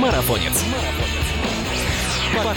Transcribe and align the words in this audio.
Марафонец. 0.00 0.64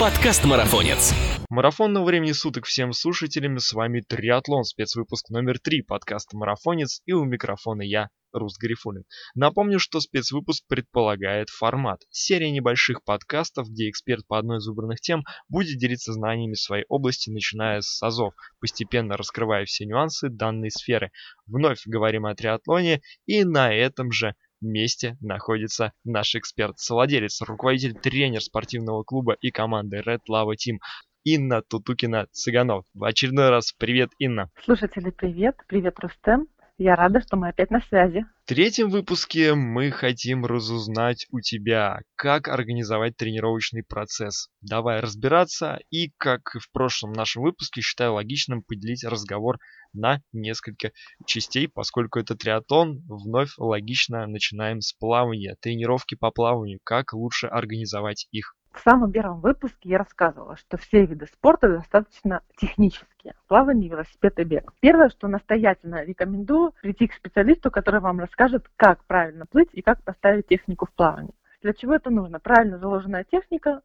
Подкаст 0.00 0.46
Марафонец. 0.46 1.12
Марафонного 1.50 2.06
времени 2.06 2.32
суток 2.32 2.64
всем 2.64 2.94
слушателям. 2.94 3.58
С 3.58 3.74
вами 3.74 4.00
Триатлон, 4.00 4.64
спецвыпуск 4.64 5.28
номер 5.28 5.58
3 5.58 5.82
подкаста 5.82 6.34
Марафонец. 6.34 7.02
И 7.04 7.12
у 7.12 7.24
микрофона 7.24 7.82
я, 7.82 8.08
Рус 8.32 8.56
Гарифулин. 8.56 9.04
Напомню, 9.34 9.78
что 9.78 10.00
спецвыпуск 10.00 10.64
предполагает 10.66 11.50
формат. 11.50 12.00
Серия 12.08 12.50
небольших 12.50 13.04
подкастов, 13.04 13.68
где 13.68 13.90
эксперт 13.90 14.26
по 14.26 14.38
одной 14.38 14.56
из 14.58 14.66
выбранных 14.66 15.02
тем 15.02 15.22
будет 15.50 15.76
делиться 15.76 16.14
знаниями 16.14 16.54
своей 16.54 16.86
области, 16.88 17.28
начиная 17.28 17.82
с 17.82 18.02
АЗОВ, 18.02 18.32
постепенно 18.60 19.18
раскрывая 19.18 19.66
все 19.66 19.84
нюансы 19.84 20.30
данной 20.30 20.70
сферы. 20.70 21.10
Вновь 21.46 21.82
говорим 21.84 22.24
о 22.24 22.34
триатлоне 22.34 23.02
и 23.26 23.44
на 23.44 23.74
этом 23.74 24.10
же 24.10 24.34
месте 24.60 25.16
находится 25.20 25.92
наш 26.04 26.34
эксперт, 26.34 26.78
совладелец, 26.78 27.40
руководитель, 27.42 27.94
тренер 27.94 28.40
спортивного 28.40 29.02
клуба 29.02 29.36
и 29.40 29.50
команды 29.50 29.98
Red 29.98 30.20
Lava 30.30 30.54
Team 30.54 30.78
Инна 31.24 31.60
Тутукина-Цыганов. 31.60 32.84
В 32.94 33.04
очередной 33.04 33.50
раз 33.50 33.72
привет, 33.72 34.10
Инна. 34.18 34.50
Слушатели, 34.62 35.10
привет. 35.10 35.56
Привет, 35.66 35.98
Рустем. 35.98 36.46
Я 36.78 36.94
рада, 36.94 37.22
что 37.22 37.38
мы 37.38 37.48
опять 37.48 37.70
на 37.70 37.80
связи. 37.80 38.26
В 38.44 38.48
третьем 38.48 38.90
выпуске 38.90 39.54
мы 39.54 39.90
хотим 39.90 40.44
разузнать 40.44 41.26
у 41.30 41.40
тебя, 41.40 42.00
как 42.16 42.48
организовать 42.48 43.16
тренировочный 43.16 43.82
процесс. 43.82 44.50
Давай 44.60 45.00
разбираться 45.00 45.78
и, 45.88 46.12
как 46.18 46.50
в 46.60 46.70
прошлом 46.72 47.12
нашем 47.12 47.44
выпуске, 47.44 47.80
считаю 47.80 48.12
логичным 48.12 48.62
поделить 48.62 49.04
разговор 49.04 49.56
на 49.94 50.20
несколько 50.32 50.92
частей, 51.24 51.66
поскольку 51.66 52.18
это 52.18 52.34
триатлон, 52.34 53.02
вновь 53.08 53.52
логично 53.56 54.26
начинаем 54.26 54.82
с 54.82 54.92
плавания, 54.92 55.56
тренировки 55.60 56.14
по 56.14 56.30
плаванию, 56.30 56.78
как 56.84 57.14
лучше 57.14 57.46
организовать 57.46 58.28
их. 58.32 58.54
В 58.76 58.80
самом 58.80 59.10
первом 59.10 59.40
выпуске 59.40 59.88
я 59.88 59.98
рассказывала, 59.98 60.56
что 60.56 60.76
все 60.76 61.06
виды 61.06 61.26
спорта 61.26 61.66
достаточно 61.66 62.42
технические. 62.56 63.34
Плавание, 63.48 63.88
велосипед 63.88 64.38
и 64.38 64.44
бег. 64.44 64.74
Первое, 64.80 65.08
что 65.08 65.28
настоятельно 65.28 66.04
рекомендую, 66.04 66.74
прийти 66.82 67.08
к 67.08 67.14
специалисту, 67.14 67.70
который 67.70 68.00
вам 68.00 68.20
расскажет, 68.20 68.66
как 68.76 69.02
правильно 69.06 69.46
плыть 69.46 69.70
и 69.72 69.80
как 69.80 70.02
поставить 70.04 70.46
технику 70.46 70.84
в 70.84 70.92
плавании. 70.92 71.34
Для 71.62 71.72
чего 71.72 71.94
это 71.94 72.10
нужно? 72.10 72.38
Правильно 72.38 72.78
заложенная 72.78 73.24
техника, 73.24 73.80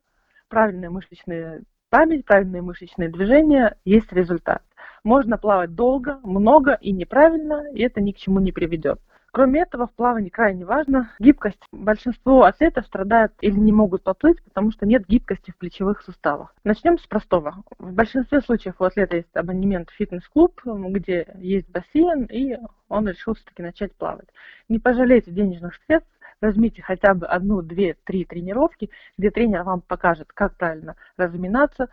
правильная 0.50 0.89
мышечная 0.89 1.61
память, 1.89 2.26
правильные 2.26 2.61
мышечные 2.61 3.09
движения, 3.09 3.78
есть 3.86 4.11
результат. 4.11 4.61
Можно 5.05 5.38
плавать 5.38 5.73
долго, 5.73 6.20
много 6.22 6.73
и 6.73 6.92
неправильно, 6.92 7.64
и 7.73 7.81
это 7.81 8.02
ни 8.02 8.11
к 8.11 8.17
чему 8.17 8.42
не 8.42 8.52
приведет. 8.52 9.00
Кроме 9.33 9.61
этого, 9.61 9.87
в 9.87 9.93
плавании 9.93 10.27
крайне 10.27 10.65
важно 10.65 11.09
гибкость. 11.17 11.61
Большинство 11.71 12.43
атлетов 12.43 12.85
страдают 12.85 13.31
или 13.39 13.57
не 13.57 13.71
могут 13.71 14.03
поплыть, 14.03 14.43
потому 14.43 14.71
что 14.71 14.85
нет 14.85 15.07
гибкости 15.07 15.51
в 15.51 15.57
плечевых 15.57 16.01
суставах. 16.01 16.53
Начнем 16.65 16.99
с 16.99 17.07
простого. 17.07 17.63
В 17.79 17.93
большинстве 17.93 18.41
случаев 18.41 18.75
у 18.79 18.83
атлета 18.83 19.15
есть 19.15 19.33
абонемент 19.33 19.89
в 19.89 19.93
фитнес-клуб, 19.93 20.59
где 20.65 21.27
есть 21.35 21.69
бассейн, 21.69 22.25
и 22.25 22.57
он 22.89 23.07
решил 23.07 23.33
все-таки 23.33 23.61
начать 23.61 23.93
плавать. 23.93 24.27
Не 24.67 24.79
пожалейте 24.79 25.31
денежных 25.31 25.75
средств, 25.85 26.11
возьмите 26.41 26.81
хотя 26.81 27.13
бы 27.13 27.25
одну, 27.25 27.61
две, 27.61 27.95
три 28.03 28.25
тренировки, 28.25 28.89
где 29.17 29.31
тренер 29.31 29.63
вам 29.63 29.79
покажет, 29.79 30.27
как 30.33 30.57
правильно 30.57 30.97
разминаться, 31.15 31.87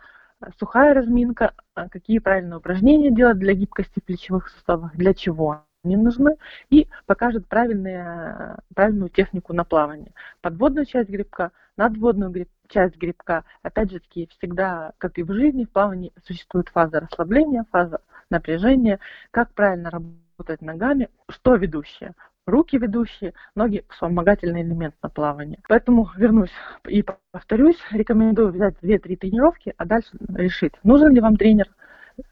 сухая 0.59 0.93
разминка, 0.93 1.53
какие 1.73 2.19
правильные 2.19 2.57
упражнения 2.57 3.11
делать 3.11 3.39
для 3.39 3.53
гибкости 3.53 4.01
плечевых 4.01 4.49
суставах, 4.49 4.93
для 4.97 5.13
чего 5.13 5.63
не 5.83 5.97
нужны, 5.97 6.35
и 6.69 6.87
покажет 7.05 7.47
правильные, 7.47 8.57
правильную 8.73 9.09
технику 9.09 9.53
на 9.53 9.63
плавание. 9.63 10.13
Подводную 10.41 10.85
часть 10.85 11.09
грибка, 11.09 11.51
надводную 11.77 12.31
гриб, 12.31 12.49
часть 12.67 12.97
грибка. 12.97 13.45
Опять 13.63 13.91
же 13.91 13.99
таки, 13.99 14.27
всегда, 14.37 14.93
как 14.97 15.17
и 15.17 15.23
в 15.23 15.33
жизни, 15.33 15.65
в 15.65 15.71
плавании 15.71 16.11
существует 16.25 16.69
фаза 16.69 16.99
расслабления, 16.99 17.65
фаза 17.71 18.01
напряжения, 18.29 18.99
как 19.31 19.53
правильно 19.53 19.89
работать 19.89 20.61
ногами, 20.61 21.09
что 21.29 21.55
ведущее. 21.55 22.13
Руки 22.45 22.77
ведущие, 22.77 23.33
ноги 23.53 23.85
вспомогательный 23.89 24.63
элемент 24.63 24.95
на 25.03 25.09
плавание. 25.09 25.59
Поэтому 25.67 26.09
вернусь 26.15 26.51
и 26.87 27.05
повторюсь, 27.31 27.77
рекомендую 27.91 28.51
взять 28.51 28.75
2-3 28.81 29.17
тренировки, 29.17 29.73
а 29.77 29.85
дальше 29.85 30.09
решить, 30.33 30.73
нужен 30.83 31.13
ли 31.13 31.21
вам 31.21 31.37
тренер 31.37 31.67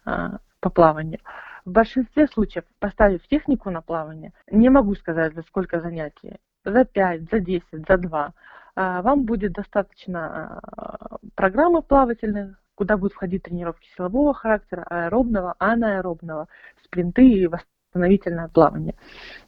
а, 0.06 0.40
по 0.60 0.72
плаванию. 0.72 1.20
В 1.68 1.72
большинстве 1.72 2.28
случаев, 2.28 2.64
поставив 2.80 3.28
технику 3.28 3.70
на 3.70 3.82
плавание, 3.82 4.32
не 4.50 4.70
могу 4.70 4.96
сказать, 4.96 5.36
за 5.36 5.42
сколько 5.42 5.82
занятий, 5.82 6.38
за 6.64 6.86
5, 6.86 7.30
за 7.30 7.42
10, 7.42 7.64
за 7.86 7.98
2, 7.98 8.34
а, 8.78 9.02
вам 9.02 9.26
будет 9.26 9.52
достаточно 9.52 10.62
а, 10.62 11.18
программы 11.36 11.82
плавательных, 11.82 12.58
куда 12.76 12.96
будут 12.96 13.16
входить 13.16 13.44
тренировки 13.44 13.86
силового 13.98 14.34
характера, 14.34 14.86
аэробного, 14.90 15.56
анаэробного, 15.60 16.48
спринты 16.86 17.28
и 17.28 17.48
восстановительное 17.48 18.48
плавание. 18.48 18.96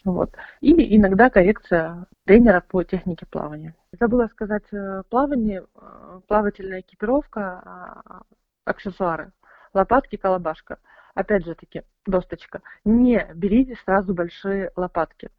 Вот. 0.03 0.35
И 0.59 0.97
иногда 0.97 1.29
коррекция 1.29 2.05
тренера 2.25 2.61
по 2.67 2.83
технике 2.83 3.27
плавания. 3.27 3.75
Забыла 3.97 4.27
сказать, 4.27 4.65
э, 4.73 5.03
плавание, 5.09 5.63
э, 5.73 6.19
плавательная 6.27 6.81
экипировка, 6.81 7.61
а, 7.63 8.21
аксессуары, 8.65 9.31
лопатки, 9.73 10.17
колобашка– 10.17 10.79
опять 11.19 11.45
же 11.45 11.53
таки, 11.53 11.83
досточка, 12.05 12.61
не 12.85 13.27
берите 13.35 13.75
сразу 13.83 14.13
большие 14.13 14.71
лопатки. 14.77 15.29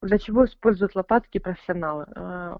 Для 0.00 0.18
чего 0.18 0.46
используют 0.46 0.94
лопатки 0.94 1.38
профессионалы? 1.38 2.06
Э, 2.16 2.56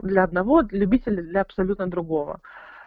для 0.00 0.24
одного, 0.24 0.62
любителя 0.70 1.22
для 1.22 1.42
абсолютно 1.42 1.86
другого. 1.86 2.40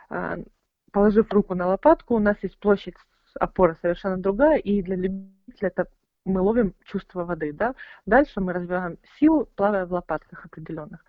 Э, 0.09 0.43
положив 0.91 1.31
руку 1.31 1.55
на 1.55 1.67
лопатку, 1.67 2.15
у 2.15 2.19
нас 2.19 2.35
есть 2.41 2.59
площадь 2.59 2.95
опоры 3.39 3.77
совершенно 3.81 4.17
другая, 4.17 4.57
и 4.57 4.81
для 4.81 4.97
любителя 4.97 5.69
это 5.69 5.87
мы 6.25 6.41
ловим 6.41 6.75
чувство 6.83 7.23
воды, 7.23 7.53
да. 7.53 7.75
Дальше 8.05 8.41
мы 8.41 8.51
развиваем 8.51 8.97
силу, 9.19 9.45
плавая 9.55 9.85
в 9.85 9.93
лопатках 9.93 10.45
определенных. 10.45 11.05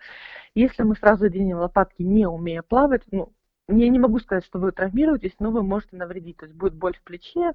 Если 0.55 0.85
мы 0.85 0.95
сразу 0.95 1.25
оденем 1.25 1.59
лопатки, 1.59 2.03
не 2.03 2.27
умея 2.27 2.63
плавать, 2.63 3.03
ну, 3.11 3.33
я 3.71 3.89
не 3.89 3.99
могу 3.99 4.19
сказать, 4.19 4.45
что 4.45 4.59
вы 4.59 4.73
травмируетесь, 4.73 5.35
но 5.39 5.51
вы 5.51 5.63
можете 5.63 5.97
навредить. 5.97 6.37
То 6.39 6.47
есть 6.47 6.57
будет 6.57 6.75
боль 6.75 6.97
в 6.97 7.03
плече, 7.03 7.53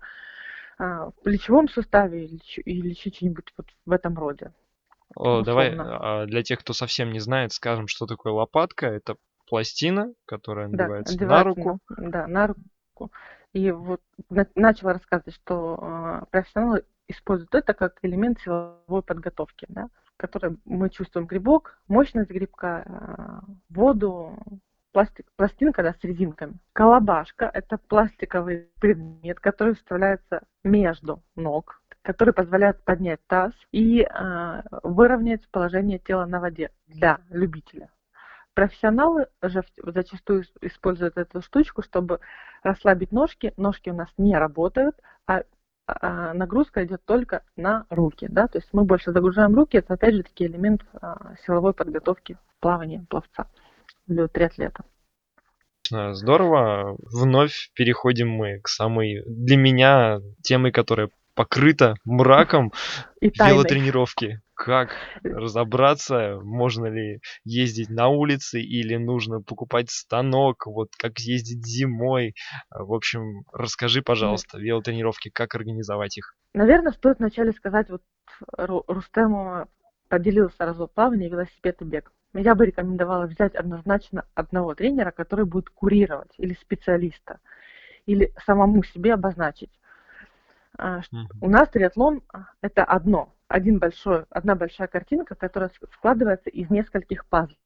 а, 0.77 1.09
в 1.09 1.13
плечевом 1.23 1.67
суставе 1.69 2.25
или, 2.25 2.41
или 2.65 2.93
что-нибудь 2.93 3.53
вот 3.57 3.67
в 3.85 3.91
этом 3.91 4.17
роде. 4.17 4.51
О, 5.15 5.41
давай 5.41 5.75
а, 5.77 6.25
для 6.25 6.43
тех, 6.43 6.59
кто 6.59 6.73
совсем 6.73 7.11
не 7.11 7.19
знает, 7.19 7.53
скажем, 7.53 7.87
что 7.87 8.05
такое 8.05 8.33
лопатка. 8.33 8.87
Это 8.87 9.15
пластина, 9.47 10.13
которая 10.25 10.67
надевается 10.67 11.17
да, 11.17 11.25
на 11.27 11.43
руку. 11.43 11.79
На, 11.89 12.11
да, 12.11 12.27
на 12.27 12.47
руку. 12.47 13.11
И 13.53 13.71
вот 13.71 14.01
на, 14.29 14.47
начала 14.55 14.93
рассказывать, 14.93 15.35
что 15.35 15.79
э, 15.81 16.25
профессионалы 16.31 16.83
используют 17.07 17.55
это 17.55 17.73
как 17.73 17.99
элемент 18.01 18.39
силовой 18.41 19.01
подготовки, 19.01 19.65
да, 19.69 19.87
в 20.03 20.17
которой 20.17 20.57
мы 20.65 20.89
чувствуем 20.89 21.27
грибок, 21.27 21.79
мощность 21.87 22.29
грибка, 22.29 22.83
э, 22.85 23.51
воду, 23.69 24.37
пластик, 24.95 25.25
пластинка 25.35 25.83
да, 25.83 25.93
с 25.93 26.01
резинками. 26.05 26.53
Колобашка– 26.71 27.51
это 27.53 27.77
пластиковый 27.77 28.69
предмет, 28.79 29.41
который 29.41 29.75
вставляется 29.75 30.43
между 30.63 31.21
ног, 31.35 31.81
который 32.01 32.33
позволяет 32.33 32.81
поднять 32.85 33.19
таз 33.27 33.51
и 33.73 34.03
э, 34.03 34.61
выровнять 34.83 35.49
положение 35.49 35.99
тела 35.99 36.25
на 36.25 36.39
воде 36.39 36.71
для 36.87 37.19
любителя. 37.29 37.89
Профессионалы 38.53 39.27
же 39.41 39.63
зачастую 39.83 40.45
используют 40.61 41.17
эту 41.17 41.41
штучку, 41.41 41.81
чтобы 41.81 42.21
расслабить 42.63 43.11
ножки. 43.11 43.53
Ножки 43.57 43.89
у 43.89 43.93
нас 43.93 44.07
не 44.17 44.37
работают, 44.37 44.95
а, 45.27 45.41
а 45.87 46.33
нагрузка 46.33 46.85
идет 46.85 47.03
только 47.03 47.43
на 47.57 47.85
руки. 47.89 48.27
Да? 48.29 48.47
То 48.47 48.59
есть 48.59 48.69
мы 48.71 48.85
больше 48.85 49.11
загружаем 49.11 49.55
руки. 49.55 49.75
Это 49.75 49.95
опять 49.95 50.15
же 50.15 50.23
таки 50.23 50.45
элемент 50.45 50.85
а, 51.01 51.35
силовой 51.45 51.73
подготовки 51.73 52.37
плавания 52.61 53.05
пловца 53.09 53.49
для 54.07 54.27
триатлета. 54.27 54.83
Здорово. 55.89 56.97
Вновь 57.11 57.69
переходим 57.75 58.29
мы 58.29 58.59
к 58.59 58.67
самой, 58.67 59.21
для 59.27 59.55
меня, 59.57 60.19
темой, 60.41 60.71
которая 60.71 61.09
покрыта 61.35 61.95
мраком 62.05 62.71
И 63.21 63.27
велотренировки. 63.27 64.41
Как 64.55 64.95
разобраться, 65.21 66.39
можно 66.41 66.85
ли 66.85 67.19
ездить 67.43 67.89
на 67.89 68.07
улице 68.07 68.61
или 68.61 68.95
нужно 68.95 69.41
покупать 69.41 69.91
станок, 69.91 70.65
вот 70.65 70.95
как 70.97 71.19
ездить 71.19 71.65
зимой. 71.65 72.35
В 72.71 72.93
общем, 72.93 73.43
расскажи, 73.51 74.01
пожалуйста, 74.01 74.57
велотренировки, 74.57 75.29
как 75.29 75.55
организовать 75.55 76.17
их. 76.17 76.35
Наверное, 76.53 76.93
стоит 76.93 77.19
вначале 77.19 77.51
сказать, 77.51 77.89
вот 77.89 78.01
Рустему 78.57 79.67
поделил 80.07 80.49
сразу 80.51 80.87
плавание, 80.87 81.29
велосипед 81.29 81.81
и 81.81 81.85
бег 81.85 82.13
я 82.39 82.55
бы 82.55 82.65
рекомендовала 82.65 83.25
взять 83.25 83.55
однозначно 83.55 84.25
одного 84.33 84.75
тренера, 84.75 85.11
который 85.11 85.45
будет 85.45 85.69
курировать, 85.69 86.33
или 86.37 86.53
специалиста, 86.55 87.39
или 88.05 88.33
самому 88.45 88.83
себе 88.83 89.13
обозначить. 89.13 89.71
Mm-hmm. 90.77 91.01
У 91.41 91.49
нас 91.49 91.69
триатлон 91.69 92.21
а,– 92.33 92.47
это 92.61 92.83
одно, 92.83 93.33
один 93.47 93.79
большой, 93.79 94.25
одна 94.29 94.55
большая 94.55 94.87
картинка, 94.87 95.35
которая 95.35 95.71
складывается 95.93 96.49
из 96.49 96.69
нескольких 96.69 97.25
пазлов. 97.27 97.57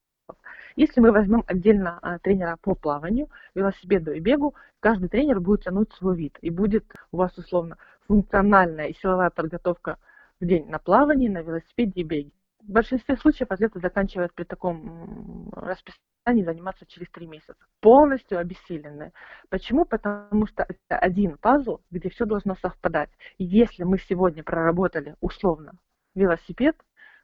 Если 0.76 1.02
мы 1.02 1.12
возьмем 1.12 1.44
отдельно 1.48 2.00
а, 2.02 2.20
тренера 2.20 2.58
по 2.62 2.76
плаванию, 2.76 3.30
велосипеду 3.56 4.12
и 4.12 4.20
бегу, 4.20 4.56
каждый 4.80 5.10
тренер 5.10 5.40
будет 5.40 5.64
тянуть 5.64 5.92
свой 5.94 6.16
вид. 6.16 6.38
И 6.42 6.50
будет 6.50 6.86
у 7.12 7.18
вас 7.18 7.36
условно 7.38 7.78
функциональная 8.08 8.88
и 8.88 8.96
силовая 8.96 9.30
подготовка 9.30 9.98
в 10.40 10.46
день 10.46 10.70
на 10.70 10.80
плавании, 10.80 11.28
на 11.28 11.42
велосипеде 11.42 12.02
и 12.02 12.04
беге. 12.04 12.32
В 12.60 12.72
большинстве 12.72 13.18
случаев 13.18 13.52
атлеты 13.52 13.80
заканчивают 13.80 14.34
при 14.34 14.44
таком 14.44 15.50
расписании 15.52 16.44
заниматься 16.44 16.86
через 16.86 17.10
три 17.10 17.26
месяца. 17.26 17.56
Полностью 17.80 18.38
обессиленные. 18.38 19.14
Почему? 19.50 19.86
Потому 19.86 20.46
что 20.46 20.64
это 20.68 21.00
один 21.00 21.38
пазл, 21.38 21.80
где 21.90 22.10
все 22.10 22.26
должно 22.26 22.56
совпадать. 22.56 23.10
Если 23.38 23.84
мы 23.84 23.98
сегодня 23.98 24.44
проработали 24.44 25.16
условно 25.22 25.74
велосипед, 26.16 26.76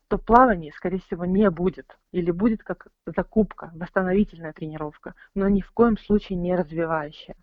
то 0.08 0.18
плавание, 0.18 0.72
скорее 0.72 1.00
всего, 1.00 1.26
не 1.26 1.50
будет. 1.50 1.98
Или 2.12 2.32
будет 2.32 2.64
как 2.64 2.88
закупка, 3.06 3.72
восстановительная 3.76 4.54
тренировка, 4.54 5.16
но 5.34 5.50
ни 5.50 5.62
в 5.62 5.72
коем 5.72 5.98
случае 5.98 6.38
не 6.38 6.56
развивающая. 6.56 7.36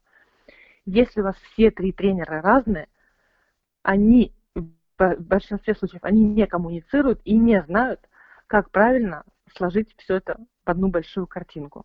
Если 0.84 1.20
у 1.20 1.24
вас 1.24 1.36
все 1.36 1.70
три 1.70 1.92
тренера 1.92 2.40
разные, 2.40 2.88
они 3.82 4.32
в 5.10 5.20
большинстве 5.20 5.74
случаев 5.74 6.02
они 6.04 6.24
не 6.24 6.46
коммуницируют 6.46 7.20
и 7.24 7.36
не 7.36 7.62
знают, 7.62 8.00
как 8.46 8.70
правильно 8.70 9.24
сложить 9.56 9.94
все 9.98 10.16
это 10.16 10.38
в 10.64 10.70
одну 10.70 10.88
большую 10.88 11.26
картинку. 11.26 11.84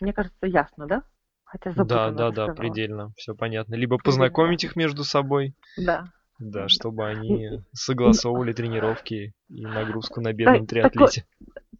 Мне 0.00 0.12
кажется, 0.12 0.46
ясно, 0.46 0.86
да? 0.86 1.02
Хотя 1.44 1.72
да, 1.72 2.10
да, 2.10 2.30
да, 2.30 2.52
предельно, 2.52 3.12
все 3.16 3.34
понятно. 3.34 3.74
Либо 3.74 3.96
познакомить 3.98 4.64
их 4.64 4.76
между 4.76 5.02
собой. 5.02 5.54
Да. 5.78 6.08
Да, 6.38 6.68
чтобы 6.68 7.06
они 7.06 7.62
согласовывали 7.72 8.52
тренировки 8.52 9.32
и 9.48 9.66
нагрузку 9.66 10.20
на 10.20 10.32
бедном 10.32 10.66
триатлете. 10.66 11.26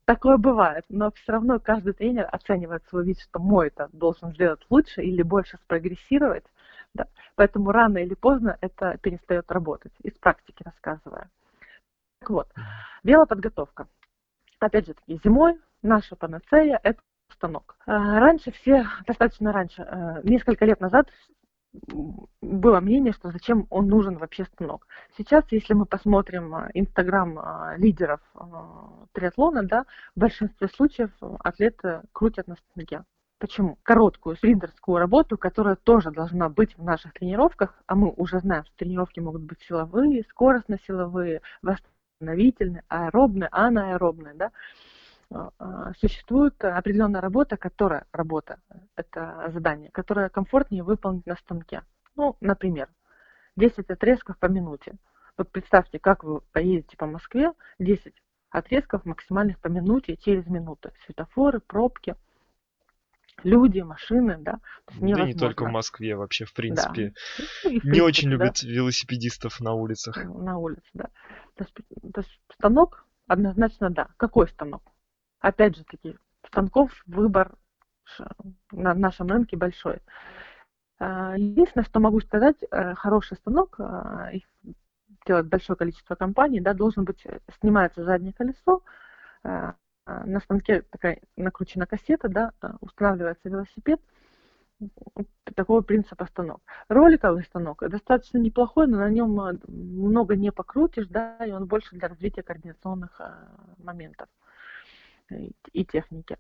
Такое 0.05 0.39
бывает, 0.39 0.85
но 0.89 1.13
все 1.13 1.33
равно 1.33 1.61
каждый 1.61 1.93
тренер 1.93 2.27
оценивает 2.33 2.83
свой 2.89 3.05
вид, 3.05 3.21
что 3.21 3.39
мой 3.39 3.67
это 3.69 3.91
должен 3.93 4.33
сделать 4.33 4.61
лучше 4.71 5.03
или 5.03 5.21
больше 5.23 5.59
спрогрессировать. 5.59 6.45
Да. 6.99 7.06
Поэтому 7.37 7.71
рано 7.71 7.99
или 7.99 8.15
поздно 8.15 8.59
это 8.61 8.99
перестает 8.99 9.50
работать, 9.53 9.93
из 10.03 10.15
практики 10.15 10.65
рассказывая. 10.65 11.31
Так 12.19 12.31
вот, 12.31 12.49
велоподготовка. 13.05 13.87
Опять 14.59 14.89
же 14.89 14.95
таки, 14.95 15.21
зимой 15.23 15.61
наша 15.81 16.17
панацея– 16.17 16.81
это 16.83 17.00
станок. 17.33 17.77
А, 17.87 18.19
раньше 18.19 18.50
все, 18.50 18.85
достаточно 19.06 19.53
раньше, 19.53 19.83
э, 19.83 20.23
несколько 20.25 20.65
лет 20.65 20.81
назад 20.81 21.09
было 22.41 22.81
мнение, 22.81 23.12
что 23.12 23.31
зачем 23.31 23.69
он 23.71 23.87
нужен 23.87 24.17
вообще 24.17 24.44
станок. 24.47 24.89
Сейчас, 25.17 25.44
если 25.53 25.75
мы 25.75 25.85
посмотрим 25.85 26.53
а, 26.53 26.71
инстаграм 26.75 27.39
а, 27.39 27.75
лидеров 27.77 28.21
триатлона, 29.12 29.62
да, 29.62 29.85
в 30.17 30.21
большинстве 30.21 30.67
случаев 30.69 31.11
атлеты 31.44 32.03
крутят 32.12 32.49
на 32.49 32.56
станке. 32.56 33.05
Почему? 33.38 33.79
Короткую 33.85 34.37
спринтерскую 34.37 34.99
работу, 34.99 35.38
которая 35.38 35.76
тоже 35.76 36.11
должна 36.11 36.49
быть 36.49 36.76
в 36.76 36.82
наших 36.82 37.12
тренировках, 37.12 37.81
а 37.87 37.94
мы 37.94 38.12
уже 38.17 38.40
знаем, 38.40 38.64
что 38.64 38.76
тренировки 38.76 39.20
могут 39.20 39.43
быть 39.43 39.61
силовые, 39.62 40.25
скоростно-силовые, 40.25 41.43
восстановительные, 41.62 42.82
аэробные, 42.88 43.49
анаэробные, 43.52 44.35
да, 44.35 44.50
а, 45.31 45.50
а, 45.58 45.93
существует 46.00 46.62
определенная 46.64 47.20
работа, 47.20 47.56
которая 47.56 48.06
работа, 48.12 48.58
это 48.96 49.50
задание, 49.52 49.91
которое 49.93 50.31
комфортнее 50.31 50.82
выполнить 50.82 51.26
на 51.26 51.37
станке. 51.37 51.82
Ну, 52.17 52.37
например, 52.41 52.88
10 53.55 53.88
отрезков 53.88 54.37
по 54.38 54.46
минуте. 54.46 54.96
Вот 55.37 55.52
представьте, 55.52 56.00
как 56.00 56.25
вы 56.25 56.41
поедете 56.52 56.96
по 56.96 57.06
Москве, 57.06 57.52
10 57.79 58.14
отрезков 58.50 59.05
максимальных 59.05 59.61
по 59.61 59.69
минуте 59.69 60.17
через 60.17 60.46
минуту. 60.46 60.91
Светофоры, 61.05 61.61
пробки, 61.61 62.17
люди, 63.43 63.81
машины, 63.81 64.37
да. 64.38 64.61
да 65.00 65.25
не 65.25 65.35
только 65.35 65.64
в 65.64 65.70
Москве, 65.70 66.17
вообще, 66.17 66.44
в 66.44 66.52
принципе. 66.55 67.08
Да. 67.08 67.12
Ну, 67.38 67.44
в 67.44 67.62
принципе 67.62 67.90
не 67.90 68.00
очень 68.00 68.29
да. 68.29 68.37
любят 68.37 68.62
велосипедистов 68.62 69.61
на 69.61 69.75
улицах. 69.75 70.17
На 70.25 70.58
улице, 70.58 70.88
да. 70.94 71.08
То 71.56 71.64
есть, 71.64 71.75
то 72.14 72.20
есть 72.20 72.40
станок 72.55 73.06
однозначно 73.26 73.90
да. 73.90 74.08
Какой 74.17 74.49
станок? 74.49 74.82
опять 75.40 75.76
же 75.76 75.85
таки, 75.85 76.17
станков 76.46 76.93
выбор 77.06 77.55
на 78.73 78.94
нашем 78.94 79.29
рынке 79.29 79.56
большой. 79.56 80.00
А, 80.99 81.37
единственное, 81.37 81.84
что 81.84 82.00
могу 82.00 82.20
сказать, 82.20 82.56
э, 82.70 82.94
хороший 82.94 83.37
станок, 83.37 83.76
а, 83.79 84.31
их 84.32 84.44
делает 85.26 85.46
большое 85.46 85.76
количество 85.76 86.14
компаний, 86.14 86.61
да, 86.61 86.75
должен 86.75 87.05
быть, 87.05 87.25
э, 87.26 87.38
снимается 87.61 88.05
заднее 88.05 88.32
колесо, 88.32 88.82
а, 89.44 89.75
на 90.25 90.40
станке 90.40 90.82
такая 90.82 91.20
накручена 91.37 91.87
кассета, 91.87 92.28
да, 92.28 92.52
устанавливается 92.81 93.49
велосипед, 93.49 94.00
такого 95.55 95.81
принципа 95.81 96.26
станок. 96.26 96.62
Роликовый 96.88 97.43
станок 97.44 97.82
достаточно 97.88 98.38
неплохой, 98.38 98.87
но 98.87 98.99
на 98.99 99.10
нем 99.10 99.37
много 99.66 100.37
не 100.37 100.52
покрутишь, 100.52 101.08
да, 101.08 101.37
и 101.44 101.50
он 101.50 101.66
больше 101.66 101.96
для 101.96 102.08
развития 102.08 102.43
координационных 102.43 103.20
моментов 103.78 104.28
и 105.72 105.84
техники. 105.84 106.38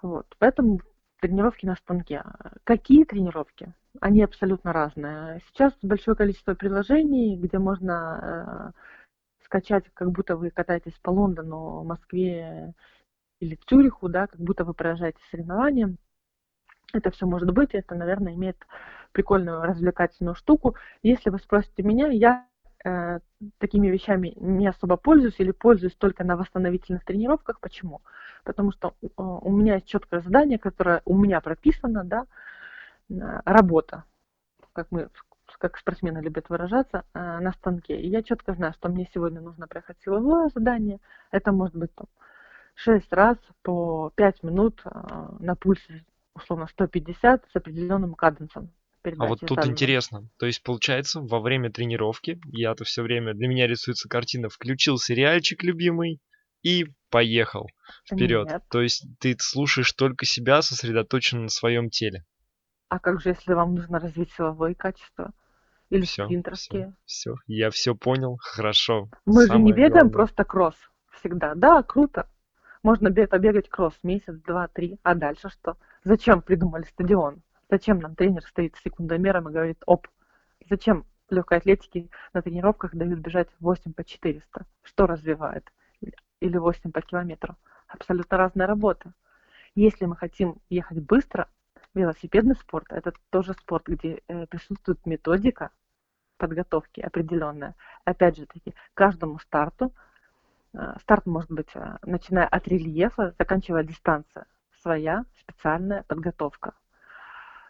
Вот. 0.00 0.34
Поэтому 0.38 0.80
тренировки 1.20 1.66
на 1.66 1.74
станке. 1.76 2.24
Какие 2.64 3.04
тренировки? 3.04 3.74
Они 4.00 4.22
абсолютно 4.22 4.72
разные. 4.72 5.40
Сейчас 5.48 5.74
большое 5.82 6.16
количество 6.16 6.54
приложений, 6.54 7.36
где 7.36 7.58
можно 7.58 8.72
скачать, 9.48 9.84
как 9.94 10.10
будто 10.12 10.36
вы 10.36 10.50
катаетесь 10.50 10.98
по 11.02 11.10
Лондону, 11.10 11.82
Москве 11.82 12.74
или 13.40 13.58
Цюриху, 13.66 14.08
да, 14.08 14.26
как 14.26 14.40
будто 14.40 14.64
вы 14.64 14.74
проезжаете 14.74 15.18
соревнования. 15.30 15.96
Это 16.92 17.10
все 17.10 17.26
может 17.26 17.50
быть, 17.52 17.74
это, 17.74 17.94
наверное, 17.94 18.34
имеет 18.34 18.56
прикольную 19.12 19.62
развлекательную 19.62 20.34
штуку. 20.34 20.76
Если 21.02 21.30
вы 21.30 21.38
спросите 21.38 21.82
меня, 21.82 22.08
я 22.08 22.46
э, 22.84 23.20
такими 23.58 23.88
вещами 23.88 24.34
не 24.36 24.66
особо 24.66 24.96
пользуюсь 24.96 25.38
или 25.38 25.50
пользуюсь 25.50 25.94
только 25.94 26.24
на 26.24 26.36
восстановительных 26.36 27.04
тренировках. 27.04 27.60
Почему? 27.60 28.02
Потому 28.44 28.72
что 28.72 28.94
э, 29.02 29.06
у 29.16 29.50
меня 29.50 29.74
есть 29.74 29.86
четкое 29.86 30.20
задание, 30.20 30.58
которое 30.58 31.02
у 31.04 31.16
меня 31.16 31.40
прописано, 31.40 32.04
да, 32.04 32.26
э, 33.10 33.14
работа, 33.44 34.04
как 34.72 34.90
мы 34.90 35.08
как 35.58 35.76
спортсмены 35.76 36.18
любят 36.18 36.48
выражаться, 36.48 37.04
э, 37.14 37.38
на 37.40 37.52
станке. 37.52 38.00
И 38.00 38.08
я 38.08 38.22
четко 38.22 38.54
знаю, 38.54 38.72
что 38.74 38.88
мне 38.88 39.08
сегодня 39.12 39.40
нужно 39.40 39.66
проехать 39.66 39.98
силовое 40.04 40.48
задание. 40.54 41.00
Это 41.30 41.52
может 41.52 41.74
быть 41.74 41.94
там, 41.94 42.06
6 42.76 43.12
раз 43.12 43.36
по 43.62 44.10
5 44.14 44.42
минут 44.44 44.80
э, 44.84 44.90
на 45.40 45.54
пульсе 45.56 46.04
условно 46.34 46.68
150 46.68 47.44
с 47.52 47.56
определенным 47.56 48.14
каденсом 48.14 48.70
а 49.18 49.26
вот 49.26 49.40
тут 49.40 49.54
сразу. 49.54 49.70
интересно. 49.70 50.28
То 50.38 50.46
есть, 50.46 50.62
получается, 50.62 51.20
во 51.20 51.40
время 51.40 51.70
тренировки, 51.70 52.40
я-то 52.46 52.84
все 52.84 53.02
время, 53.02 53.34
для 53.34 53.48
меня 53.48 53.66
рисуется 53.66 54.08
картина, 54.08 54.48
включил 54.48 54.98
сериальчик 54.98 55.62
любимый 55.62 56.20
и 56.62 56.86
поехал 57.10 57.68
вперед. 58.04 58.48
Нет. 58.48 58.62
То 58.70 58.82
есть 58.82 59.06
ты 59.20 59.36
слушаешь 59.38 59.92
только 59.92 60.26
себя, 60.26 60.62
сосредоточен 60.62 61.44
на 61.44 61.48
своем 61.48 61.90
теле. 61.90 62.24
А 62.88 62.98
как 62.98 63.20
же, 63.20 63.30
если 63.30 63.52
вам 63.52 63.74
нужно 63.74 63.98
развить 63.98 64.32
силовые 64.32 64.74
качества? 64.74 65.32
Или 65.90 66.04
все, 66.04 66.24
спринтерские? 66.26 66.94
Все, 67.04 67.34
все, 67.34 67.42
я 67.46 67.70
все 67.70 67.94
понял, 67.94 68.38
хорошо. 68.40 69.08
Мы 69.24 69.46
Самое 69.46 69.58
же 69.58 69.58
не 69.64 69.72
бегаем 69.72 69.92
главное. 69.92 70.12
просто 70.12 70.44
кросс 70.44 70.76
всегда. 71.10 71.54
Да, 71.54 71.82
круто. 71.82 72.28
Можно 72.82 73.10
побегать 73.26 73.68
кросс 73.68 73.98
месяц, 74.02 74.34
два, 74.42 74.68
три. 74.68 74.98
А 75.02 75.14
дальше 75.14 75.48
что? 75.48 75.76
Зачем 76.04 76.42
придумали 76.42 76.84
стадион? 76.84 77.42
Зачем 77.70 77.98
нам 77.98 78.14
тренер 78.14 78.42
стоит 78.42 78.76
с 78.76 78.82
секундомером 78.82 79.48
и 79.48 79.52
говорит, 79.52 79.82
оп, 79.86 80.08
зачем 80.68 81.04
легкой 81.30 81.58
атлетики 81.58 82.10
на 82.32 82.40
тренировках 82.42 82.94
дают 82.94 83.18
бежать 83.18 83.48
8 83.60 83.92
по 83.92 84.04
400? 84.04 84.64
Что 84.82 85.06
развивает? 85.06 85.70
Или 86.40 86.56
8 86.56 86.92
по 86.92 87.02
километру? 87.02 87.56
Абсолютно 87.88 88.36
разная 88.36 88.66
работа. 88.66 89.12
Если 89.74 90.06
мы 90.06 90.16
хотим 90.16 90.60
ехать 90.70 91.00
быстро, 91.00 91.48
велосипедный 91.94 92.54
спорт– 92.54 92.86
это 92.90 93.12
тоже 93.30 93.52
спорт, 93.54 93.86
где 93.86 94.22
э, 94.28 94.46
присутствует 94.46 95.04
методика 95.04 95.70
подготовки 96.38 97.00
определенная. 97.00 97.74
Опять 98.04 98.36
же 98.38 98.46
таки, 98.46 98.74
каждому 98.94 99.38
старту, 99.38 99.92
э, 100.72 100.94
старт 101.02 101.26
может 101.26 101.50
быть, 101.50 101.68
э, 101.74 101.98
начиная 102.02 102.46
от 102.46 102.66
рельефа, 102.68 103.34
заканчивая 103.38 103.84
дистанция, 103.84 104.46
своя 104.80 105.24
специальная 105.40 106.04
подготовка. 106.04 106.72